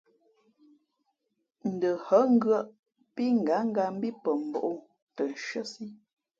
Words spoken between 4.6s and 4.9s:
ō